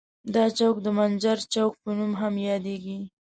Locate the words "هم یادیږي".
2.21-2.99